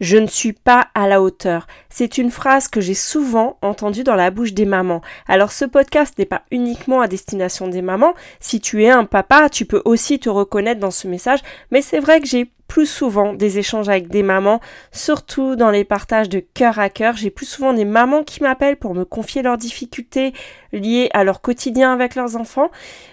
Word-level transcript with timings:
Je 0.00 0.16
ne 0.16 0.26
suis 0.26 0.54
pas 0.54 0.88
à 0.94 1.06
la 1.06 1.20
hauteur. 1.20 1.66
C'est 1.90 2.16
une 2.16 2.30
phrase 2.30 2.68
que 2.68 2.80
j'ai 2.80 2.94
souvent 2.94 3.58
entendue 3.60 4.02
dans 4.02 4.14
la 4.14 4.30
bouche 4.30 4.54
des 4.54 4.64
mamans. 4.64 5.02
Alors 5.28 5.52
ce 5.52 5.66
podcast 5.66 6.18
n'est 6.18 6.24
pas 6.24 6.42
uniquement 6.50 7.02
à 7.02 7.08
destination 7.08 7.68
des 7.68 7.82
mamans. 7.82 8.14
Si 8.40 8.60
tu 8.60 8.82
es 8.82 8.90
un 8.90 9.04
papa, 9.04 9.50
tu 9.50 9.66
peux 9.66 9.82
aussi 9.84 10.18
te 10.18 10.30
reconnaître 10.30 10.80
dans 10.80 10.90
ce 10.90 11.06
message. 11.06 11.40
Mais 11.70 11.82
c'est 11.82 12.00
vrai 12.00 12.20
que 12.20 12.26
j'ai 12.26 12.50
plus 12.70 12.86
souvent 12.86 13.34
des 13.34 13.58
échanges 13.58 13.88
avec 13.88 14.08
des 14.08 14.22
mamans, 14.22 14.60
surtout 14.92 15.56
dans 15.56 15.72
les 15.72 15.84
partages 15.84 16.28
de 16.28 16.38
cœur 16.38 16.78
à 16.78 16.88
cœur. 16.88 17.16
J'ai 17.16 17.30
plus 17.30 17.44
souvent 17.44 17.72
des 17.72 17.84
mamans 17.84 18.22
qui 18.22 18.44
m'appellent 18.44 18.76
pour 18.76 18.94
me 18.94 19.04
confier 19.04 19.42
leurs 19.42 19.58
difficultés 19.58 20.32
liées 20.72 21.10
à 21.12 21.24
leur 21.24 21.40
quotidien 21.40 21.92
avec 21.92 22.14
leurs 22.14 22.36
enfants. 22.36 22.70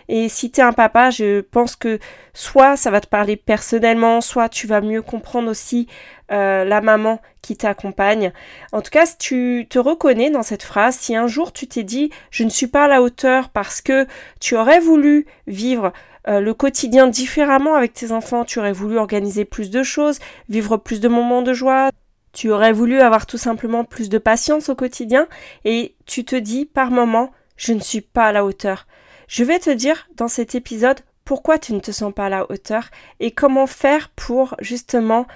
Et 0.10 0.30
si 0.30 0.52
tu 0.52 0.62
es 0.62 0.64
un 0.64 0.74
papa, 0.74 1.10
je 1.10 1.42
pense 1.42 1.76
que 1.76 1.98
soit 2.36 2.78
ça 2.78 2.92
va 2.92 3.02
te 3.02 3.08
parler 3.08 3.36
personnellement, 3.36 4.22
soit 4.22 4.48
tu 4.48 4.68
vas 4.68 4.80
mieux 4.80 5.02
comprendre 5.02 5.50
aussi 5.50 5.88
euh, 6.32 6.66
la 6.66 6.82
maman 6.82 7.22
qui 7.42 7.56
t'accompagne. 7.56 8.34
En 8.74 8.82
tout 8.82 8.92
cas, 8.92 9.06
si 9.06 9.18
tu 9.18 9.68
te 9.70 9.80
reconnais 9.80 10.30
dans 10.30 10.44
cette 10.44 10.64
phrase, 10.64 10.98
si 10.98 11.16
un 11.16 11.28
jour 11.28 11.54
tu 11.54 11.68
t'es 11.68 11.84
dit 11.84 12.10
je 12.32 12.44
ne 12.44 12.50
suis 12.50 12.68
pas 12.68 12.86
à 12.86 12.88
la 12.88 13.02
hauteur 13.02 13.50
parce 13.50 13.82
que 13.82 14.06
tu 14.40 14.56
aurais 14.56 14.80
voulu 14.80 15.26
vivre 15.48 15.94
euh, 16.28 16.42
le 16.42 16.54
quotidien 16.54 17.08
différemment 17.08 17.76
avec 17.76 17.94
tes 17.94 18.12
enfants, 18.12 18.44
tu 18.44 18.60
aurais 18.60 18.74
voulu 18.74 18.98
organiser 18.98 19.46
plus 19.46 19.70
de 19.70 19.84
choses, 19.84 20.20
vivre 20.50 20.76
plus 20.76 21.00
de 21.00 21.08
moments 21.08 21.42
de 21.42 21.54
joie, 21.54 21.92
tu 22.34 22.52
aurais 22.52 22.74
voulu 22.74 23.00
avoir 23.00 23.26
tout 23.26 23.38
simplement 23.38 23.86
plus 23.86 24.10
de 24.10 24.18
patience 24.18 24.68
au 24.68 24.76
quotidien 24.76 25.28
et 25.64 25.96
tu 26.06 26.26
te 26.26 26.36
dis 26.36 26.66
par 26.66 26.92
moment 26.92 27.32
je 27.56 27.74
ne 27.74 27.80
suis 27.80 28.02
pas 28.02 28.28
à 28.28 28.32
la 28.32 28.44
hauteur. 28.46 28.86
Je 29.28 29.44
vais 29.44 29.60
te 29.60 29.70
dire 29.70 30.08
dans 30.16 30.28
cet 30.28 30.56
épisode 30.56 31.00
pourquoi 31.26 31.60
tu 31.60 31.74
ne 31.74 31.80
te 31.80 31.92
sens 31.92 32.14
pas 32.14 32.28
à 32.28 32.30
la 32.30 32.52
hauteur 32.52 32.90
et 33.20 33.32
comment 33.32 33.68
faire 33.68 34.10
pour 34.10 34.56
justement 34.60 35.28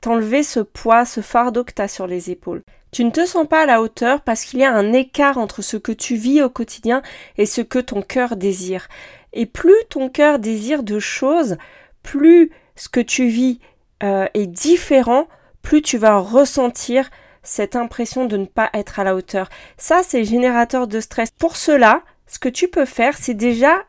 t'enlever 0.00 0.42
ce 0.42 0.60
poids, 0.60 1.04
ce 1.04 1.20
fardeau 1.20 1.64
que 1.64 1.72
tu 1.72 1.88
sur 1.88 2.06
les 2.06 2.30
épaules. 2.30 2.62
Tu 2.92 3.04
ne 3.04 3.10
te 3.10 3.24
sens 3.24 3.46
pas 3.46 3.62
à 3.62 3.66
la 3.66 3.82
hauteur 3.82 4.20
parce 4.22 4.44
qu'il 4.44 4.60
y 4.60 4.64
a 4.64 4.72
un 4.72 4.92
écart 4.92 5.38
entre 5.38 5.62
ce 5.62 5.76
que 5.76 5.92
tu 5.92 6.16
vis 6.16 6.42
au 6.42 6.50
quotidien 6.50 7.02
et 7.38 7.46
ce 7.46 7.60
que 7.60 7.78
ton 7.78 8.02
cœur 8.02 8.36
désire. 8.36 8.88
Et 9.32 9.46
plus 9.46 9.76
ton 9.88 10.08
cœur 10.08 10.38
désire 10.38 10.82
de 10.82 10.98
choses, 10.98 11.56
plus 12.02 12.50
ce 12.74 12.88
que 12.88 13.00
tu 13.00 13.28
vis 13.28 13.60
euh, 14.02 14.26
est 14.34 14.46
différent, 14.46 15.28
plus 15.62 15.82
tu 15.82 15.98
vas 15.98 16.18
ressentir 16.18 17.10
cette 17.42 17.76
impression 17.76 18.26
de 18.26 18.36
ne 18.36 18.46
pas 18.46 18.70
être 18.74 18.98
à 18.98 19.04
la 19.04 19.14
hauteur. 19.14 19.48
Ça, 19.76 20.02
c'est 20.02 20.24
générateur 20.24 20.86
de 20.88 21.00
stress. 21.00 21.30
Pour 21.38 21.56
cela, 21.56 22.02
ce 22.26 22.38
que 22.38 22.48
tu 22.48 22.68
peux 22.68 22.84
faire, 22.84 23.16
c'est 23.16 23.34
déjà 23.34 23.84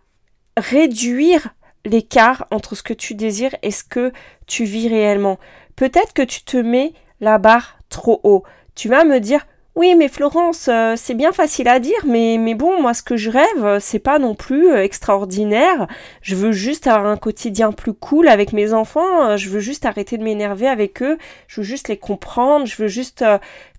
réduire 0.58 1.50
l'écart 1.86 2.48
entre 2.52 2.76
ce 2.76 2.84
que 2.84 2.94
tu 2.94 3.16
désires 3.16 3.56
et 3.64 3.72
ce 3.72 3.84
que 3.84 4.12
tu 4.46 4.64
vis 4.66 4.88
réellement. 4.88 5.40
Peut-être 5.76 6.14
que 6.14 6.22
tu 6.22 6.44
te 6.44 6.58
mets 6.58 6.94
la 7.20 7.38
barre 7.38 7.78
trop 7.90 8.20
haut. 8.24 8.44
Tu 8.76 8.90
vas 8.90 9.04
me 9.04 9.20
dire 9.20 9.46
oui, 9.76 9.96
mais 9.96 10.10
Florence, 10.10 10.68
euh, 10.68 10.96
c'est 10.98 11.14
bien 11.14 11.32
facile 11.32 11.70
à 11.70 11.80
dire, 11.80 12.06
mais, 12.06 12.38
mais 12.38 12.56
bon, 12.56 12.82
moi, 12.82 12.94
ce 12.94 13.02
que 13.02 13.16
je 13.16 13.30
rêve, 13.30 13.80
c'est 13.80 14.00
pas 14.00 14.20
non 14.20 14.36
plus 14.36 14.70
euh, 14.70 14.84
extraordinaire. 14.84 15.88
Je 16.22 16.36
veux 16.36 16.52
juste 16.52 16.88
avoir 16.88 17.06
un 17.10 17.16
quotidien 17.16 17.72
plus 17.72 17.94
cool 17.94 18.28
avec 18.28 18.52
mes 18.52 18.74
enfants. 18.74 19.24
Euh, 19.24 19.38
je 19.38 19.48
veux 19.48 19.62
juste 19.62 19.86
arrêter 19.86 20.18
de 20.18 20.24
m'énerver 20.24 20.68
avec 20.68 21.02
eux. 21.02 21.18
Je 21.48 21.62
veux 21.62 21.66
juste 21.66 21.88
les 21.88 21.96
comprendre. 21.96 22.66
Je 22.66 22.76
veux 22.82 22.90
juste 22.90 23.24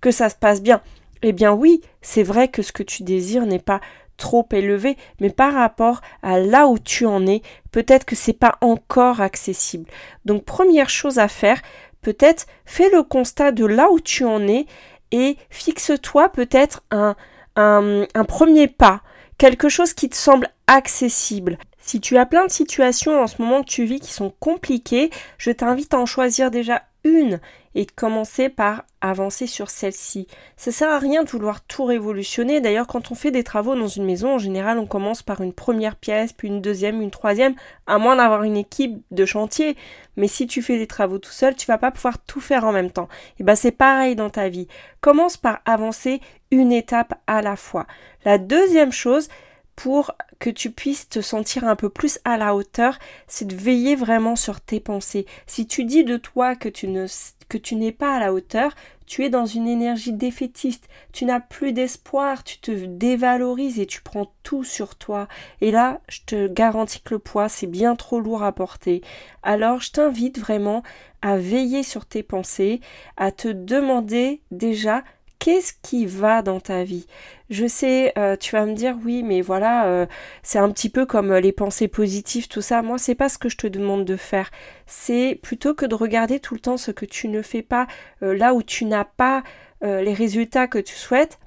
que 0.01 0.11
ça 0.11 0.31
se 0.31 0.35
passe 0.35 0.63
bien. 0.63 0.81
Eh 1.21 1.33
bien, 1.33 1.53
oui, 1.53 1.83
c'est 2.01 2.23
vrai 2.23 2.49
que 2.49 2.63
ce 2.63 2.73
que 2.73 2.83
tu 2.83 3.03
désires 3.03 3.45
n'est 3.45 3.59
pas 3.59 3.83
trop 4.23 4.49
élevé, 4.53 4.97
mais 5.21 5.31
par 5.31 5.53
rapport 5.53 6.01
à 6.23 6.39
là 6.39 6.69
où 6.69 6.79
tu 6.79 7.07
en 7.07 7.27
es, 7.27 7.43
peut-être 7.73 8.05
que 8.05 8.15
c'est 8.15 8.33
pas 8.33 8.55
encore 8.61 9.21
accessible. 9.21 9.91
Donc, 10.25 10.45
première 10.45 10.89
chose 10.89 11.19
à 11.19 11.27
faire, 11.27 11.61
peut-être 12.03 12.47
fais 12.65 12.89
le 12.91 13.03
constat 13.03 13.51
de 13.51 13.67
là 13.67 13.91
où 13.91 13.99
tu 13.99 14.25
en 14.25 14.47
es 14.47 14.67
et 15.11 15.37
fixe-toi 15.51 16.29
peut-être 16.29 16.85
un, 16.93 17.17
un, 17.57 18.25
premier 18.25 18.69
pas, 18.69 19.03
quelque 19.39 19.69
chose 19.69 19.93
qui 19.93 20.09
te 20.09 20.17
semble 20.17 20.49
accessible. 20.69 21.59
Si 21.79 22.01
tu 22.01 22.17
as 22.17 22.25
plein 22.25 22.47
de 22.47 22.51
situations 22.53 23.21
en 23.21 23.27
ce 23.27 23.43
moment 23.43 23.63
que 23.63 23.69
tu 23.69 23.85
vis 23.85 23.99
qui 23.99 24.13
sont 24.13 24.33
compliquées, 24.39 25.11
je 25.37 25.51
t'invite 25.51 25.95
à 25.95 25.99
en 25.99 26.07
choisir 26.07 26.53
déjà 26.53 26.83
une 27.05 27.41
et 27.75 27.87
commencer 27.87 28.49
par 28.49 28.85
avancer 29.01 29.47
sur 29.47 29.71
celle-ci. 29.71 30.27
Ça 30.57 30.71
sert 30.71 30.91
à 30.91 30.99
rien 30.99 31.25
de 31.25 31.31
vouloir 31.31 31.63
tout 31.63 31.85
révolutionner. 31.85 32.61
D'ailleurs, 32.61 32.87
quand 32.87 33.11
on 33.11 33.15
fait 33.15 33.31
des 33.31 33.43
travaux 33.43 33.75
dans 33.75 33.89
une 33.89 34.05
maison, 34.05 34.35
en 34.35 34.39
général, 34.39 34.79
on 34.79 34.87
commence 34.87 35.23
par 35.23 35.41
une 35.41 35.53
première 35.53 35.97
pièce, 35.97 36.33
puis 36.33 36.49
une 36.49 36.61
deuxième, 36.61 37.01
une 37.01 37.11
troisième, 37.11 37.55
à 37.87 37.99
moins 37.99 38.17
d'avoir 38.17 38.43
une 38.43 38.57
équipe 38.57 39.03
de 39.11 39.25
chantier. 39.25 39.77
Mais 40.17 40.29
si 40.29 40.47
tu 40.47 40.63
fais 40.63 40.79
des 40.79 40.87
travaux 40.87 41.19
tout 41.19 41.31
seul, 41.31 41.57
tu 41.57 41.67
vas 41.67 41.79
pas 41.79 41.91
pouvoir 41.91 42.19
tout 42.19 42.41
faire 42.41 42.65
en 42.65 42.73
même 42.73 42.91
temps. 42.91 43.09
Et 43.41 43.43
ben, 43.43 43.57
c'est 43.57 43.73
pareil 43.73 44.15
dans 44.15 44.31
ta 44.31 44.49
vie. 44.49 44.69
Commence 45.01 45.37
par 45.37 45.61
avancer 45.65 46.21
une 46.51 46.73
étape 46.73 47.15
à 47.27 47.43
la 47.43 47.57
fois. 47.57 47.87
La 48.25 48.39
deuxième 48.39 48.93
chose, 48.93 49.29
pour 49.77 50.13
que 50.39 50.51
tu 50.51 50.71
puisses 50.71 51.09
te 51.09 51.21
sentir 51.21 51.65
un 51.65 51.77
peu 51.77 51.89
plus 51.89 52.19
à 52.25 52.37
la 52.37 52.55
hauteur, 52.55 52.99
c'est 53.27 53.47
de 53.47 53.55
veiller 53.55 53.97
vraiment 53.97 54.37
sur 54.37 54.61
tes 54.61 54.81
pensées. 54.81 55.27
Si 55.47 55.67
tu 55.67 55.85
dis 55.85 56.05
de 56.05 56.17
toi 56.17 56.57
que 56.57 56.69
tu 56.69 56.89
ne 56.89 57.07
que 57.49 57.59
tu 57.59 57.75
n'es 57.75 57.93
pas 57.93 58.17
à 58.17 58.19
la 58.19 58.33
hauteur, 58.33 58.75
tu 59.07 59.25
es 59.25 59.29
dans 59.29 59.45
une 59.45 59.69
énergie 59.69 60.15
défaitiste, 60.15 60.89
tu 61.13 61.27
n'as 61.27 61.41
plus 61.41 61.73
d'espoir, 61.73 62.45
tu 62.45 62.59
te 62.59 62.71
dévalorises 62.71 63.79
et 63.79 63.85
tu 63.85 64.01
prends 64.01 64.33
tout 64.43 64.65
sur 64.65 64.95
toi. 64.95 65.29
Et 65.61 65.71
là, 65.71 66.01
je 66.09 66.21
te 66.25 66.49
garantis 66.49 67.03
que 67.03 67.13
le 67.13 67.19
poids, 67.19 67.51
c'est 67.51 67.67
bien 67.67 67.95
trop 67.95 68.21
lourd 68.21 68.43
à 68.43 68.53
porter. 68.53 69.03
Alors, 69.43 69.83
je 69.83 69.93
t'invite 69.93 70.39
vraiment 70.39 70.83
à 71.21 71.37
veiller 71.37 71.83
sur 71.83 72.07
tes 72.07 72.23
pensées, 72.23 72.81
à 73.19 73.33
te 73.33 73.49
demander 73.49 74.41
déjà 74.51 75.05
qu'est-ce 75.43 75.73
qui 75.83 76.07
va 76.07 76.41
dans 76.41 76.61
ta 76.61 76.85
vie? 76.85 77.09
Je 77.51 77.67
sais, 77.67 78.13
euh, 78.17 78.37
tu 78.37 78.53
vas 78.53 78.65
me 78.65 78.75
dire 78.75 78.97
oui, 79.05 79.25
mais 79.25 79.41
voilà, 79.41 79.87
euh, 79.87 80.07
c'est 80.45 80.61
un 80.61 80.71
petit 80.71 80.89
peu 80.89 81.05
comme 81.05 81.33
euh, 81.33 81.41
les 81.41 81.51
pensées 81.51 81.89
positives, 81.89 82.47
tout 82.47 82.61
ça. 82.61 82.81
Moi, 82.81 82.97
c'est 82.97 83.17
pas 83.17 83.29
ce 83.29 83.39
que 83.39 83.49
je 83.49 83.57
te 83.57 83.67
demande 83.67 84.05
de 84.05 84.17
faire. 84.17 84.53
C'est 84.87 85.41
plutôt 85.43 85.75
que 85.75 85.85
de 85.85 85.97
regarder 85.97 86.39
tout 86.39 86.55
le 86.55 86.61
temps 86.61 86.77
ce 86.77 86.93
que 86.93 87.05
tu 87.05 87.27
ne 87.27 87.43
fais 87.43 87.63
pas, 87.63 87.89
là 88.21 88.55
où 88.55 88.63
tu 88.63 88.85
n'as 88.85 89.05
pas 89.05 89.43
les 89.83 90.15
résultats 90.15 90.69
que 90.69 90.79
tu 90.79 90.95
souhaites, 90.95 91.41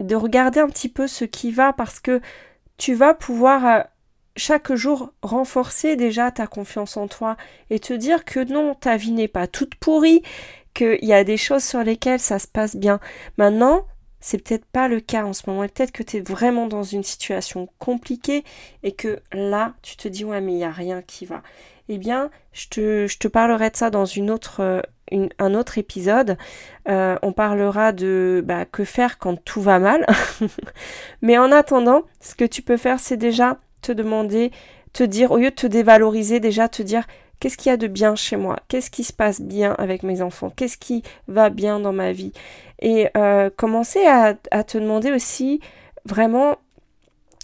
de 0.00 0.16
regarder 0.16 0.58
un 0.58 0.68
petit 0.68 0.88
peu 0.88 1.06
ce 1.06 1.24
qui 1.24 1.52
va 1.52 1.72
parce 1.72 2.00
que 2.00 2.20
tu 2.78 2.94
vas 2.94 3.14
pouvoir 3.14 3.84
chaque 4.34 4.74
jour 4.74 5.12
renforcer 5.22 5.94
déjà 5.94 6.32
ta 6.32 6.48
confiance 6.48 6.96
en 6.96 7.06
toi 7.06 7.36
et 7.70 7.78
te 7.78 7.92
dire 7.92 8.24
que 8.24 8.40
non, 8.40 8.74
ta 8.74 8.96
vie 8.96 9.12
n'est 9.12 9.28
pas 9.28 9.46
toute 9.46 9.76
pourrie, 9.76 10.22
qu'il 10.76 11.04
y 11.04 11.12
a 11.12 11.24
des 11.24 11.36
choses 11.36 11.64
sur 11.64 11.82
lesquelles 11.82 12.20
ça 12.20 12.38
se 12.38 12.46
passe 12.46 12.76
bien. 12.76 13.00
Maintenant, 13.38 13.86
c'est 14.20 14.38
peut-être 14.38 14.64
pas 14.66 14.88
le 14.88 15.00
cas 15.00 15.24
en 15.24 15.32
ce 15.32 15.48
moment. 15.48 15.62
peut-être 15.62 15.92
que 15.92 16.02
tu 16.02 16.18
es 16.18 16.20
vraiment 16.20 16.66
dans 16.66 16.82
une 16.82 17.02
situation 17.02 17.68
compliquée 17.78 18.44
et 18.82 18.92
que 18.92 19.20
là, 19.32 19.74
tu 19.82 19.96
te 19.96 20.08
dis 20.08 20.24
ouais 20.24 20.40
mais 20.40 20.52
il 20.52 20.56
n'y 20.56 20.64
a 20.64 20.70
rien 20.70 21.02
qui 21.02 21.26
va. 21.26 21.42
Eh 21.88 21.98
bien, 21.98 22.30
je 22.52 22.66
te, 22.68 23.28
parlerai 23.28 23.70
de 23.70 23.76
ça 23.76 23.90
dans 23.90 24.04
une 24.04 24.30
autre, 24.30 24.60
euh, 24.60 24.80
un 25.38 25.54
autre 25.54 25.78
épisode. 25.78 26.36
Euh, 26.88 27.16
on 27.22 27.32
parlera 27.32 27.92
de 27.92 28.42
bah, 28.44 28.64
que 28.64 28.84
faire 28.84 29.18
quand 29.18 29.36
tout 29.44 29.62
va 29.62 29.78
mal. 29.78 30.04
mais 31.22 31.38
en 31.38 31.52
attendant, 31.52 32.02
ce 32.20 32.34
que 32.34 32.44
tu 32.44 32.62
peux 32.62 32.76
faire, 32.76 32.98
c'est 32.98 33.16
déjà 33.16 33.58
te 33.82 33.92
demander, 33.92 34.50
te 34.96 35.04
dire, 35.04 35.30
au 35.30 35.36
lieu 35.36 35.50
de 35.50 35.54
te 35.54 35.66
dévaloriser, 35.66 36.40
déjà 36.40 36.68
te 36.68 36.82
dire 36.82 37.04
Qu'est-ce 37.38 37.58
qu'il 37.58 37.68
y 37.68 37.72
a 37.72 37.76
de 37.76 37.86
bien 37.86 38.16
chez 38.16 38.36
moi? 38.36 38.56
Qu'est-ce 38.68 38.90
qui 38.90 39.04
se 39.04 39.12
passe 39.12 39.42
bien 39.42 39.74
avec 39.76 40.02
mes 40.02 40.22
enfants? 40.22 40.50
Qu'est-ce 40.56 40.78
qui 40.78 41.02
va 41.28 41.50
bien 41.50 41.80
dans 41.80 41.92
ma 41.92 42.12
vie? 42.12 42.32
Et 42.80 43.08
euh, 43.14 43.50
commencer 43.54 44.06
à, 44.06 44.34
te 44.34 44.78
demander 44.78 45.12
aussi 45.12 45.60
vraiment 46.06 46.56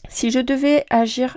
si 0.08 0.30
je 0.30 0.38
devais 0.38 0.86
agir 0.88 1.36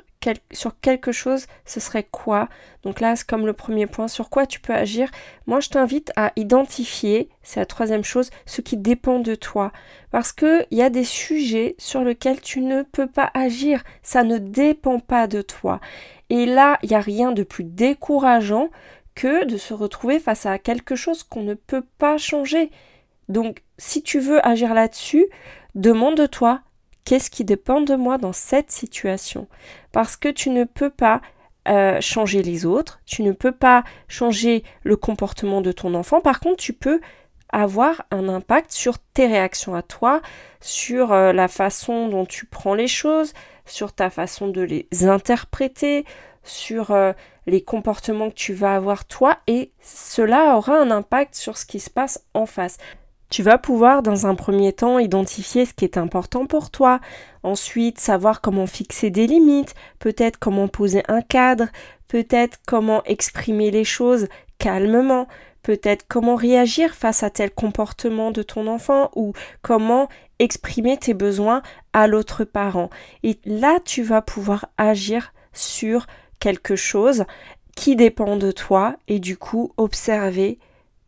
sur 0.51 0.79
quelque 0.79 1.11
chose, 1.11 1.47
ce 1.65 1.79
serait 1.79 2.07
quoi? 2.09 2.49
Donc 2.83 2.99
là, 2.99 3.15
c'est 3.15 3.27
comme 3.27 3.45
le 3.45 3.53
premier 3.53 3.87
point, 3.87 4.07
sur 4.07 4.29
quoi 4.29 4.45
tu 4.45 4.59
peux 4.59 4.73
agir? 4.73 5.09
Moi, 5.47 5.59
je 5.59 5.69
t'invite 5.69 6.11
à 6.15 6.31
identifier, 6.35 7.29
c'est 7.43 7.59
la 7.59 7.65
troisième 7.65 8.03
chose, 8.03 8.29
ce 8.45 8.61
qui 8.61 8.77
dépend 8.77 9.19
de 9.19 9.35
toi. 9.35 9.71
Parce 10.11 10.31
qu'il 10.31 10.67
y 10.71 10.81
a 10.81 10.89
des 10.89 11.03
sujets 11.03 11.75
sur 11.77 12.03
lesquels 12.03 12.41
tu 12.41 12.61
ne 12.61 12.83
peux 12.83 13.07
pas 13.07 13.31
agir. 13.33 13.83
Ça 14.01 14.23
ne 14.23 14.37
dépend 14.37 14.99
pas 14.99 15.27
de 15.27 15.41
toi. 15.41 15.79
Et 16.29 16.45
là, 16.45 16.79
il 16.83 16.89
n'y 16.89 16.95
a 16.95 17.01
rien 17.01 17.31
de 17.31 17.43
plus 17.43 17.63
décourageant 17.63 18.69
que 19.15 19.45
de 19.45 19.57
se 19.57 19.73
retrouver 19.73 20.19
face 20.19 20.45
à 20.45 20.59
quelque 20.59 20.95
chose 20.95 21.23
qu'on 21.23 21.43
ne 21.43 21.53
peut 21.53 21.85
pas 21.97 22.17
changer. 22.17 22.69
Donc, 23.29 23.63
si 23.77 24.03
tu 24.03 24.19
veux 24.19 24.45
agir 24.45 24.73
là-dessus, 24.73 25.27
demande-toi 25.73 26.61
qu'est-ce 27.05 27.29
qui 27.29 27.45
dépend 27.45 27.81
de 27.81 27.95
moi 27.95 28.17
dans 28.17 28.33
cette 28.33 28.71
situation? 28.71 29.47
Parce 29.91 30.17
que 30.17 30.29
tu 30.29 30.49
ne 30.49 30.65
peux 30.65 30.89
pas 30.89 31.21
euh, 31.67 31.99
changer 32.01 32.43
les 32.43 32.65
autres, 32.65 32.99
tu 33.05 33.23
ne 33.23 33.31
peux 33.31 33.51
pas 33.51 33.83
changer 34.07 34.63
le 34.83 34.97
comportement 34.97 35.61
de 35.61 35.71
ton 35.71 35.93
enfant. 35.95 36.21
Par 36.21 36.39
contre, 36.39 36.57
tu 36.57 36.73
peux 36.73 36.99
avoir 37.49 38.03
un 38.11 38.27
impact 38.27 38.71
sur 38.71 38.99
tes 38.99 39.27
réactions 39.27 39.75
à 39.75 39.81
toi, 39.81 40.21
sur 40.59 41.13
euh, 41.13 41.31
la 41.31 41.47
façon 41.47 42.09
dont 42.09 42.25
tu 42.25 42.45
prends 42.45 42.75
les 42.75 42.87
choses, 42.87 43.33
sur 43.65 43.93
ta 43.93 44.09
façon 44.09 44.47
de 44.47 44.61
les 44.61 44.87
interpréter, 45.03 46.05
sur 46.43 46.91
euh, 46.91 47.13
les 47.47 47.61
comportements 47.61 48.29
que 48.29 48.35
tu 48.35 48.53
vas 48.53 48.75
avoir 48.75 49.05
toi 49.05 49.37
et 49.47 49.71
cela 49.81 50.55
aura 50.55 50.77
un 50.79 50.91
impact 50.91 51.35
sur 51.35 51.57
ce 51.57 51.65
qui 51.65 51.79
se 51.79 51.89
passe 51.89 52.23
en 52.33 52.45
face. 52.45 52.77
Tu 53.29 53.41
vas 53.43 53.57
pouvoir 53.57 54.03
dans 54.03 54.27
un 54.27 54.35
premier 54.35 54.71
temps 54.71 54.99
identifier 54.99 55.65
ce 55.65 55.73
qui 55.73 55.83
est 55.83 55.97
important 55.97 56.45
pour 56.45 56.69
toi, 56.69 56.99
ensuite 57.43 57.99
savoir 57.99 58.41
comment 58.41 58.67
fixer 58.67 59.09
des 59.09 59.27
limites, 59.27 59.73
peut-être 59.99 60.37
comment 60.37 60.67
poser 60.67 61.03
un 61.07 61.21
cadre, 61.21 61.67
peut-être 62.07 62.59
comment 62.67 63.03
exprimer 63.03 63.71
les 63.71 63.83
choses 63.83 64.27
calmement, 64.59 65.27
peut-être 65.63 66.05
comment 66.07 66.35
réagir 66.35 66.93
face 66.93 67.23
à 67.23 67.31
tel 67.31 67.51
comportement 67.51 68.31
de 68.31 68.43
ton 68.43 68.67
enfant 68.67 69.09
ou 69.15 69.33
comment 69.63 70.07
exprimer 70.37 70.97
tes 70.97 71.15
besoins 71.15 71.63
à 71.93 72.07
l'autre 72.07 72.43
parent. 72.43 72.89
Et 73.23 73.39
là, 73.45 73.79
tu 73.83 74.03
vas 74.03 74.21
pouvoir 74.21 74.67
agir 74.77 75.33
sur 75.53 76.05
quelque 76.39 76.75
chose 76.75 77.25
qui 77.75 77.95
dépend 77.95 78.37
de 78.37 78.51
toi 78.51 78.95
et 79.07 79.19
du 79.19 79.37
coup 79.37 79.73
observer 79.77 80.59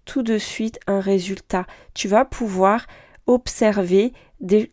tout 0.08 0.24
de 0.24 0.40
suite 0.40 0.80
un 0.88 1.02
résultat. 1.02 1.68
Tu 1.94 2.08
vas 2.08 2.26
pouvoir 2.26 2.88
observer 3.28 4.14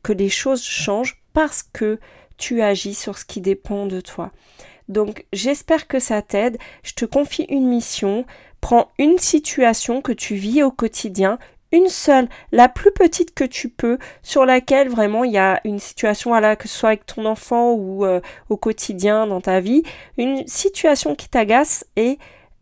que 0.03 0.13
les 0.13 0.29
choses 0.31 0.63
changent 0.63 1.21
parce 1.35 1.63
que 1.63 1.99
tu 2.39 2.63
agis 2.63 2.95
sur 2.95 3.19
ce 3.19 3.25
qui 3.25 3.41
dépend 3.41 3.87
de 3.87 4.01
toi. 4.01 4.31
Donc 4.89 5.27
j'espère 5.33 5.87
que 5.89 5.99
ça 5.99 6.23
t'aide. 6.23 6.57
Je 6.83 6.93
te 6.93 7.05
confie 7.05 7.47
une 7.49 7.69
mission. 7.69 8.25
Prends 8.61 8.89
une 8.99 9.19
situation 9.19 10.01
que 10.01 10.13
tu 10.13 10.37
vis 10.37 10.63
au 10.63 10.71
quotidien, 10.71 11.39
une 11.73 11.89
seule, 11.89 12.29
la 12.53 12.69
plus 12.69 12.93
petite 12.93 13.35
que 13.35 13.45
tu 13.45 13.69
peux, 13.69 13.99
sur 14.23 14.47
laquelle 14.47 14.89
vraiment 14.89 15.25
il 15.25 15.33
y 15.33 15.39
a 15.39 15.61
une 15.65 15.81
situation, 15.81 16.31
voilà, 16.31 16.57
que 16.57 16.69
ce 16.69 16.79
soit 16.79 16.91
avec 16.91 17.05
ton 17.05 17.27
enfant 17.27 17.73
ou 17.73 18.07
euh, 18.07 18.21
au 18.49 18.57
quotidien 18.57 19.27
dans 19.27 19.41
ta 19.41 19.61
vie, 19.61 19.83
une 20.17 20.47
situation 20.47 21.15
qui 21.15 21.29
t'agace 21.29 21.85
et 21.97 22.19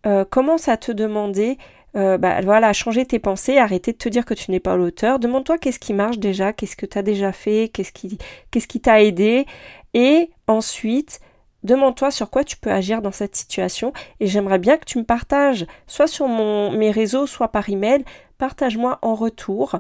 euh, 0.07 0.25
commence 0.25 0.67
à 0.69 0.77
te 0.77 0.91
demander 0.91 1.59
euh, 1.95 2.19
bah, 2.19 2.41
voilà, 2.43 2.73
changer 2.73 3.05
tes 3.05 3.19
pensées, 3.19 3.59
arrêter 3.59 3.93
de 3.93 3.99
te 3.99 4.09
dire 4.09 4.25
que 4.25 4.35
tu 4.35 4.51
n'es 4.51 4.61
pas 4.61 4.77
l'auteur. 4.77 5.19
Demande-toi 5.19 5.59
qu'est-ce 5.59 5.79
qui 5.79 5.93
marche 5.93 6.19
déjà, 6.19 6.53
qu'est-ce 6.53 6.77
que 6.77 6.87
tu 6.87 6.99
as 6.99 7.03
déjà 7.03 7.33
fait, 7.33 7.71
qu'est-ce 7.73 8.67
qui 8.67 8.81
t'a 8.81 9.03
aidé. 9.03 9.47
Et 9.95 10.31
ensuite, 10.47 11.21
demande-toi 11.63 12.11
sur 12.11 12.31
quoi 12.31 12.45
tu 12.45 12.57
peux 12.57 12.71
agir 12.71 13.03
dans 13.03 13.13
cette 13.13 13.37
situation. 13.37 13.93
Et 14.21 14.27
j'aimerais 14.27 14.59
bien 14.59 14.79
que 14.79 14.85
tu 14.85 14.99
me 14.99 15.05
partages, 15.05 15.67
soit 15.87 16.07
sur 16.07 16.29
mes 16.29 16.91
réseaux, 16.91 17.27
soit 17.27 17.49
par 17.49 17.69
email. 17.69 18.05
Partage-moi 18.39 18.99
en 19.03 19.15
retour 19.15 19.77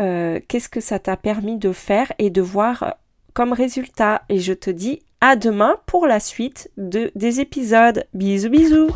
euh, 0.00 0.40
qu'est-ce 0.48 0.68
que 0.68 0.80
ça 0.80 0.98
t'a 0.98 1.16
permis 1.16 1.56
de 1.56 1.72
faire 1.72 2.12
et 2.18 2.30
de 2.30 2.42
voir 2.42 2.96
comme 3.34 3.52
résultat. 3.52 4.22
Et 4.28 4.38
je 4.38 4.52
te 4.52 4.70
dis 4.70 5.00
à 5.20 5.36
demain 5.36 5.76
pour 5.86 6.06
la 6.06 6.20
suite 6.20 6.70
de, 6.76 7.10
des 7.14 7.40
épisodes. 7.40 8.04
Bisous 8.14 8.50
bisous 8.50 8.88